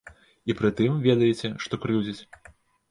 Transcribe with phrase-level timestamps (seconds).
[0.51, 2.21] І пры тым, ведаеце, што крыўдзіць?